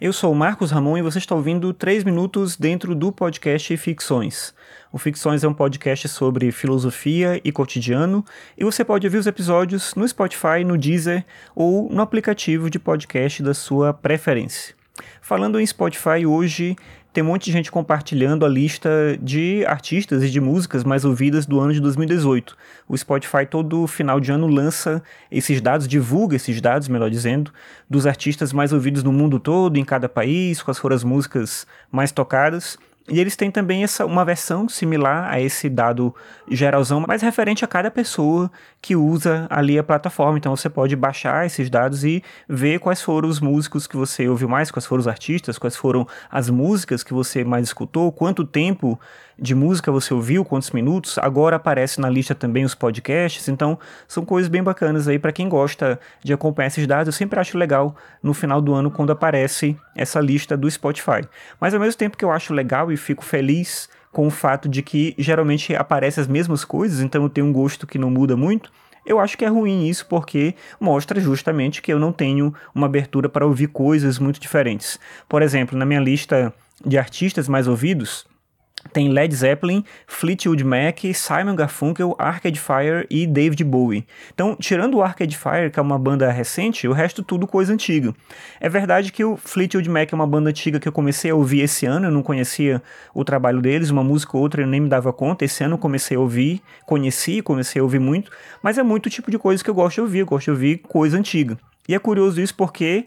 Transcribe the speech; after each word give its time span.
Eu 0.00 0.12
sou 0.12 0.32
o 0.32 0.34
Marcos 0.34 0.72
Ramon 0.72 0.98
e 0.98 1.02
você 1.02 1.18
está 1.18 1.36
ouvindo 1.36 1.72
3 1.72 2.02
minutos 2.02 2.56
dentro 2.56 2.96
do 2.96 3.12
podcast 3.12 3.76
Ficções. 3.76 4.52
O 4.92 4.98
Ficções 4.98 5.44
é 5.44 5.48
um 5.48 5.54
podcast 5.54 6.08
sobre 6.08 6.50
filosofia 6.50 7.40
e 7.44 7.52
cotidiano 7.52 8.24
e 8.58 8.64
você 8.64 8.84
pode 8.84 9.06
ouvir 9.06 9.18
os 9.18 9.26
episódios 9.28 9.94
no 9.94 10.06
Spotify, 10.06 10.64
no 10.66 10.76
Deezer 10.76 11.24
ou 11.54 11.88
no 11.88 12.02
aplicativo 12.02 12.68
de 12.68 12.80
podcast 12.80 13.40
da 13.40 13.54
sua 13.54 13.94
preferência. 13.94 14.74
Falando 15.22 15.60
em 15.60 15.66
Spotify, 15.66 16.26
hoje 16.26 16.74
tem 17.14 17.22
um 17.22 17.28
monte 17.28 17.44
de 17.44 17.52
gente 17.52 17.70
compartilhando 17.70 18.44
a 18.44 18.48
lista 18.48 19.16
de 19.22 19.64
artistas 19.66 20.20
e 20.24 20.28
de 20.28 20.40
músicas 20.40 20.82
mais 20.82 21.04
ouvidas 21.04 21.46
do 21.46 21.60
ano 21.60 21.72
de 21.72 21.80
2018. 21.80 22.56
O 22.88 22.98
Spotify 22.98 23.46
todo 23.48 23.86
final 23.86 24.18
de 24.18 24.32
ano 24.32 24.48
lança 24.48 25.00
esses 25.30 25.60
dados, 25.60 25.86
divulga 25.86 26.34
esses 26.34 26.60
dados, 26.60 26.88
melhor 26.88 27.08
dizendo, 27.08 27.52
dos 27.88 28.04
artistas 28.04 28.52
mais 28.52 28.72
ouvidos 28.72 29.04
no 29.04 29.12
mundo 29.12 29.38
todo, 29.38 29.78
em 29.78 29.84
cada 29.84 30.08
país, 30.08 30.60
quais 30.60 30.76
foram 30.76 30.96
as 30.96 31.04
músicas 31.04 31.68
mais 31.88 32.10
tocadas. 32.10 32.76
E 33.06 33.20
eles 33.20 33.36
têm 33.36 33.50
também 33.50 33.84
essa, 33.84 34.06
uma 34.06 34.24
versão 34.24 34.66
similar 34.66 35.30
a 35.30 35.38
esse 35.38 35.68
dado 35.68 36.14
geralzão, 36.50 37.04
mas 37.06 37.20
referente 37.20 37.62
a 37.62 37.68
cada 37.68 37.90
pessoa 37.90 38.50
que 38.80 38.96
usa 38.96 39.46
ali 39.50 39.78
a 39.78 39.84
plataforma. 39.84 40.38
Então 40.38 40.56
você 40.56 40.70
pode 40.70 40.96
baixar 40.96 41.44
esses 41.44 41.68
dados 41.68 42.02
e 42.02 42.22
ver 42.48 42.80
quais 42.80 43.02
foram 43.02 43.28
os 43.28 43.40
músicos 43.40 43.86
que 43.86 43.96
você 43.96 44.26
ouviu 44.26 44.48
mais, 44.48 44.70
quais 44.70 44.86
foram 44.86 45.00
os 45.00 45.08
artistas, 45.08 45.58
quais 45.58 45.76
foram 45.76 46.06
as 46.30 46.48
músicas 46.48 47.02
que 47.02 47.12
você 47.12 47.44
mais 47.44 47.66
escutou, 47.66 48.10
quanto 48.10 48.42
tempo 48.42 48.98
de 49.38 49.54
música 49.54 49.90
você 49.90 50.14
ouviu, 50.14 50.44
quantos 50.44 50.70
minutos. 50.70 51.18
Agora 51.18 51.56
aparece 51.56 52.00
na 52.00 52.08
lista 52.08 52.34
também 52.34 52.64
os 52.64 52.74
podcasts, 52.74 53.48
então 53.48 53.78
são 54.06 54.24
coisas 54.24 54.48
bem 54.48 54.62
bacanas 54.62 55.08
aí 55.08 55.18
para 55.18 55.32
quem 55.32 55.48
gosta 55.48 55.98
de 56.22 56.32
acompanhar 56.32 56.68
esses 56.68 56.86
dados. 56.86 57.08
Eu 57.08 57.12
sempre 57.12 57.38
acho 57.38 57.58
legal 57.58 57.94
no 58.22 58.32
final 58.32 58.60
do 58.60 58.72
ano 58.72 58.90
quando 58.90 59.12
aparece 59.12 59.76
essa 59.94 60.20
lista 60.20 60.56
do 60.56 60.70
Spotify. 60.70 61.26
Mas 61.60 61.74
ao 61.74 61.80
mesmo 61.80 61.98
tempo 61.98 62.16
que 62.16 62.24
eu 62.24 62.30
acho 62.30 62.54
legal 62.54 62.90
e 62.94 62.96
fico 62.96 63.24
feliz 63.24 63.88
com 64.10 64.26
o 64.26 64.30
fato 64.30 64.68
de 64.68 64.80
que 64.80 65.14
geralmente 65.18 65.74
aparecem 65.74 66.22
as 66.22 66.28
mesmas 66.28 66.64
coisas, 66.64 67.00
então 67.00 67.22
eu 67.22 67.28
tenho 67.28 67.46
um 67.46 67.52
gosto 67.52 67.86
que 67.86 67.98
não 67.98 68.10
muda 68.10 68.36
muito. 68.36 68.72
Eu 69.04 69.20
acho 69.20 69.36
que 69.36 69.44
é 69.44 69.48
ruim 69.48 69.86
isso 69.86 70.06
porque 70.06 70.54
mostra 70.80 71.20
justamente 71.20 71.82
que 71.82 71.92
eu 71.92 71.98
não 71.98 72.12
tenho 72.12 72.54
uma 72.74 72.86
abertura 72.86 73.28
para 73.28 73.44
ouvir 73.44 73.66
coisas 73.66 74.18
muito 74.18 74.40
diferentes. 74.40 74.98
Por 75.28 75.42
exemplo, 75.42 75.76
na 75.76 75.84
minha 75.84 76.00
lista 76.00 76.54
de 76.84 76.96
artistas 76.96 77.48
mais 77.48 77.68
ouvidos, 77.68 78.24
tem 78.92 79.08
Led 79.08 79.34
Zeppelin, 79.34 79.84
Fleetwood 80.06 80.64
Mac, 80.64 81.00
Simon 81.14 81.54
Garfunkel, 81.54 82.14
Arcade 82.18 82.60
Fire 82.60 83.06
e 83.10 83.26
David 83.26 83.64
Bowie. 83.64 84.06
Então, 84.32 84.56
tirando 84.56 84.94
o 84.94 85.02
Arcade 85.02 85.36
Fire, 85.36 85.70
que 85.70 85.78
é 85.78 85.82
uma 85.82 85.98
banda 85.98 86.30
recente, 86.30 86.86
o 86.86 86.92
resto 86.92 87.22
tudo 87.22 87.46
coisa 87.46 87.72
antiga. 87.72 88.14
É 88.60 88.68
verdade 88.68 89.12
que 89.12 89.24
o 89.24 89.36
Fleetwood 89.36 89.88
Mac 89.88 90.12
é 90.12 90.14
uma 90.14 90.26
banda 90.26 90.50
antiga 90.50 90.78
que 90.78 90.88
eu 90.88 90.92
comecei 90.92 91.30
a 91.30 91.34
ouvir 91.34 91.60
esse 91.60 91.86
ano, 91.86 92.06
eu 92.06 92.10
não 92.10 92.22
conhecia 92.22 92.82
o 93.14 93.24
trabalho 93.24 93.60
deles, 93.60 93.90
uma 93.90 94.04
música 94.04 94.36
ou 94.36 94.42
outra 94.42 94.62
eu 94.62 94.66
nem 94.66 94.80
me 94.80 94.88
dava 94.88 95.12
conta. 95.12 95.44
Esse 95.44 95.64
ano 95.64 95.74
eu 95.74 95.78
comecei 95.78 96.16
a 96.16 96.20
ouvir, 96.20 96.62
conheci, 96.86 97.42
comecei 97.42 97.80
a 97.80 97.82
ouvir 97.82 97.98
muito, 97.98 98.30
mas 98.62 98.78
é 98.78 98.82
muito 98.82 99.06
o 99.06 99.10
tipo 99.10 99.30
de 99.30 99.38
coisa 99.38 99.62
que 99.62 99.70
eu 99.70 99.74
gosto 99.74 99.96
de 99.96 100.00
ouvir, 100.02 100.18
eu 100.20 100.26
gosto 100.26 100.44
de 100.44 100.50
ouvir 100.50 100.78
coisa 100.78 101.16
antiga. 101.16 101.58
E 101.88 101.94
é 101.94 101.98
curioso 101.98 102.40
isso 102.40 102.54
porque 102.54 103.06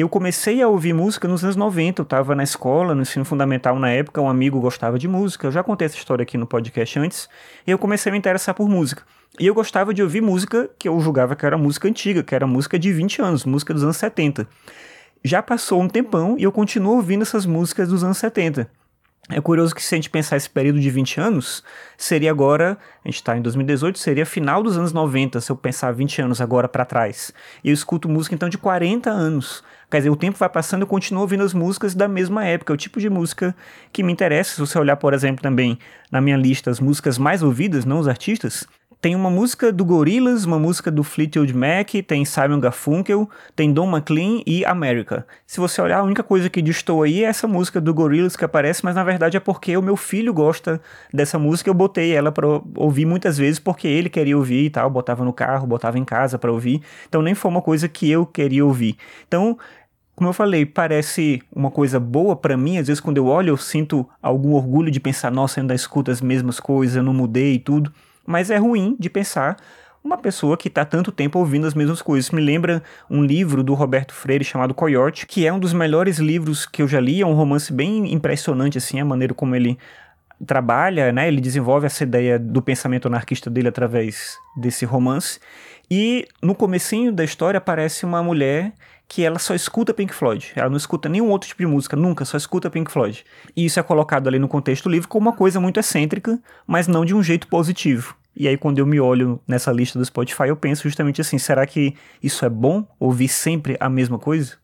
eu 0.00 0.08
comecei 0.08 0.62
a 0.62 0.68
ouvir 0.68 0.94
música 0.94 1.28
nos 1.28 1.44
anos 1.44 1.54
90, 1.54 2.00
eu 2.00 2.04
estava 2.04 2.34
na 2.34 2.42
escola, 2.42 2.94
no 2.94 3.02
ensino 3.02 3.26
fundamental 3.26 3.78
na 3.78 3.90
época, 3.90 4.22
um 4.22 4.28
amigo 4.28 4.58
gostava 4.58 4.98
de 4.98 5.06
música, 5.06 5.46
eu 5.46 5.52
já 5.52 5.62
contei 5.62 5.84
essa 5.84 5.96
história 5.96 6.22
aqui 6.22 6.38
no 6.38 6.46
podcast 6.46 6.98
antes, 6.98 7.28
e 7.66 7.70
eu 7.70 7.78
comecei 7.78 8.08
a 8.08 8.12
me 8.12 8.18
interessar 8.18 8.54
por 8.54 8.68
música. 8.68 9.02
E 9.38 9.46
eu 9.46 9.54
gostava 9.54 9.92
de 9.92 10.02
ouvir 10.02 10.22
música 10.22 10.70
que 10.78 10.88
eu 10.88 10.98
julgava 10.98 11.36
que 11.36 11.44
era 11.44 11.58
música 11.58 11.88
antiga, 11.88 12.22
que 12.22 12.34
era 12.34 12.46
música 12.46 12.78
de 12.78 12.90
20 12.90 13.20
anos, 13.20 13.44
música 13.44 13.74
dos 13.74 13.84
anos 13.84 13.98
70. 13.98 14.48
Já 15.22 15.42
passou 15.42 15.80
um 15.80 15.88
tempão 15.88 16.36
e 16.38 16.42
eu 16.42 16.52
continuo 16.52 16.96
ouvindo 16.96 17.22
essas 17.22 17.44
músicas 17.44 17.88
dos 17.88 18.02
anos 18.02 18.16
70. 18.16 18.70
É 19.34 19.40
curioso 19.40 19.74
que 19.74 19.82
se 19.82 19.94
a 19.94 19.96
gente 19.96 20.10
pensar 20.10 20.36
esse 20.36 20.48
período 20.48 20.78
de 20.78 20.90
20 20.90 21.18
anos, 21.18 21.64
seria 21.96 22.30
agora, 22.30 22.76
a 23.02 23.08
gente 23.08 23.16
está 23.16 23.36
em 23.36 23.40
2018, 23.40 23.98
seria 23.98 24.26
final 24.26 24.62
dos 24.62 24.76
anos 24.76 24.92
90, 24.92 25.40
se 25.40 25.50
eu 25.50 25.56
pensar 25.56 25.90
20 25.92 26.20
anos 26.20 26.40
agora 26.40 26.68
para 26.68 26.84
trás. 26.84 27.32
E 27.64 27.70
eu 27.70 27.74
escuto 27.74 28.08
música 28.08 28.34
então 28.34 28.48
de 28.48 28.58
40 28.58 29.08
anos. 29.08 29.64
Quer 29.90 29.98
dizer, 29.98 30.10
o 30.10 30.16
tempo 30.16 30.38
vai 30.38 30.48
passando 30.48 30.82
e 30.82 30.84
eu 30.84 30.86
continuo 30.86 31.22
ouvindo 31.22 31.42
as 31.42 31.54
músicas 31.54 31.94
da 31.94 32.08
mesma 32.08 32.44
época. 32.44 32.72
É 32.72 32.74
o 32.74 32.76
tipo 32.76 33.00
de 33.00 33.08
música 33.08 33.54
que 33.92 34.02
me 34.02 34.12
interessa. 34.12 34.54
Se 34.54 34.60
você 34.60 34.78
olhar, 34.78 34.96
por 34.96 35.14
exemplo, 35.14 35.42
também 35.42 35.78
na 36.10 36.20
minha 36.20 36.36
lista 36.36 36.70
as 36.70 36.80
músicas 36.80 37.16
mais 37.16 37.42
ouvidas, 37.42 37.84
não 37.84 37.98
os 37.98 38.08
artistas, 38.08 38.66
tem 39.02 39.16
uma 39.16 39.28
música 39.28 39.72
do 39.72 39.84
Gorillaz, 39.84 40.44
uma 40.44 40.60
música 40.60 40.88
do 40.88 41.02
Fleetwood 41.02 41.52
Mac, 41.52 41.90
tem 42.06 42.24
Simon 42.24 42.60
Garfunkel, 42.60 43.28
tem 43.56 43.72
Don 43.72 43.90
McLean 43.90 44.42
e 44.46 44.64
America. 44.64 45.26
Se 45.44 45.58
você 45.58 45.82
olhar, 45.82 45.98
a 45.98 46.02
única 46.04 46.22
coisa 46.22 46.48
que 46.48 46.62
distou 46.62 47.02
aí 47.02 47.24
é 47.24 47.26
essa 47.26 47.48
música 47.48 47.80
do 47.80 47.92
Gorillaz 47.92 48.36
que 48.36 48.44
aparece, 48.44 48.84
mas 48.84 48.94
na 48.94 49.02
verdade 49.02 49.36
é 49.36 49.40
porque 49.40 49.76
o 49.76 49.82
meu 49.82 49.96
filho 49.96 50.32
gosta 50.32 50.80
dessa 51.12 51.36
música, 51.36 51.68
eu 51.68 51.74
botei 51.74 52.12
ela 52.12 52.30
para 52.30 52.46
ouvir 52.76 53.04
muitas 53.04 53.36
vezes 53.36 53.58
porque 53.58 53.88
ele 53.88 54.08
queria 54.08 54.38
ouvir 54.38 54.66
e 54.66 54.70
tal, 54.70 54.88
botava 54.88 55.24
no 55.24 55.32
carro, 55.32 55.66
botava 55.66 55.98
em 55.98 56.04
casa 56.04 56.38
para 56.38 56.52
ouvir. 56.52 56.80
Então 57.08 57.22
nem 57.22 57.34
foi 57.34 57.50
uma 57.50 57.60
coisa 57.60 57.88
que 57.88 58.08
eu 58.08 58.24
queria 58.24 58.64
ouvir. 58.64 58.96
Então, 59.26 59.58
como 60.14 60.28
eu 60.28 60.32
falei, 60.32 60.64
parece 60.64 61.42
uma 61.52 61.72
coisa 61.72 61.98
boa 61.98 62.36
para 62.36 62.56
mim. 62.56 62.78
Às 62.78 62.86
vezes, 62.86 63.00
quando 63.00 63.16
eu 63.16 63.26
olho, 63.26 63.48
eu 63.48 63.56
sinto 63.56 64.08
algum 64.22 64.52
orgulho 64.52 64.92
de 64.92 65.00
pensar, 65.00 65.32
nossa, 65.32 65.60
ainda 65.60 65.74
escuto 65.74 66.12
as 66.12 66.20
mesmas 66.20 66.60
coisas, 66.60 66.94
eu 66.94 67.02
não 67.02 67.12
mudei 67.12 67.54
e 67.54 67.58
tudo. 67.58 67.92
Mas 68.26 68.50
é 68.50 68.56
ruim 68.56 68.96
de 68.98 69.10
pensar 69.10 69.56
uma 70.04 70.18
pessoa 70.18 70.56
que 70.56 70.68
está 70.68 70.84
tanto 70.84 71.12
tempo 71.12 71.38
ouvindo 71.38 71.66
as 71.66 71.74
mesmas 71.74 72.02
coisas. 72.02 72.30
Me 72.30 72.40
lembra 72.40 72.82
um 73.08 73.22
livro 73.22 73.62
do 73.62 73.74
Roberto 73.74 74.12
Freire 74.12 74.44
chamado 74.44 74.74
Coyote, 74.74 75.26
que 75.26 75.46
é 75.46 75.52
um 75.52 75.58
dos 75.58 75.72
melhores 75.72 76.18
livros 76.18 76.66
que 76.66 76.82
eu 76.82 76.88
já 76.88 77.00
li. 77.00 77.20
É 77.20 77.26
um 77.26 77.34
romance 77.34 77.72
bem 77.72 78.12
impressionante, 78.12 78.78
assim, 78.78 79.00
a 79.00 79.04
maneira 79.04 79.32
como 79.32 79.54
ele 79.54 79.78
trabalha, 80.44 81.12
né? 81.12 81.28
Ele 81.28 81.40
desenvolve 81.40 81.86
essa 81.86 82.02
ideia 82.02 82.38
do 82.38 82.60
pensamento 82.60 83.06
anarquista 83.06 83.48
dele 83.48 83.68
através 83.68 84.36
desse 84.56 84.84
romance. 84.84 85.38
E 85.90 86.26
no 86.42 86.54
comecinho 86.54 87.12
da 87.12 87.22
história 87.22 87.58
aparece 87.58 88.04
uma 88.04 88.22
mulher 88.22 88.72
que 89.08 89.24
ela 89.24 89.38
só 89.38 89.54
escuta 89.54 89.92
Pink 89.92 90.14
Floyd. 90.14 90.52
Ela 90.56 90.70
não 90.70 90.76
escuta 90.76 91.08
nenhum 91.08 91.30
outro 91.30 91.48
tipo 91.48 91.62
de 91.62 91.66
música, 91.66 91.96
nunca, 91.96 92.24
só 92.24 92.36
escuta 92.36 92.70
Pink 92.70 92.90
Floyd. 92.90 93.24
E 93.54 93.64
isso 93.64 93.78
é 93.78 93.82
colocado 93.82 94.28
ali 94.28 94.38
no 94.38 94.48
contexto 94.48 94.84
do 94.84 94.90
livro 94.90 95.08
como 95.08 95.28
uma 95.28 95.36
coisa 95.36 95.60
muito 95.60 95.78
excêntrica, 95.78 96.38
mas 96.66 96.88
não 96.88 97.04
de 97.04 97.14
um 97.14 97.22
jeito 97.22 97.46
positivo. 97.46 98.16
E 98.34 98.48
aí, 98.48 98.56
quando 98.56 98.78
eu 98.78 98.86
me 98.86 98.98
olho 98.98 99.38
nessa 99.46 99.70
lista 99.70 99.98
do 99.98 100.04
Spotify, 100.04 100.48
eu 100.48 100.56
penso 100.56 100.84
justamente 100.84 101.20
assim: 101.20 101.36
será 101.36 101.66
que 101.66 101.94
isso 102.22 102.44
é 102.44 102.48
bom? 102.48 102.86
Ouvir 102.98 103.28
sempre 103.28 103.76
a 103.78 103.90
mesma 103.90 104.18
coisa? 104.18 104.56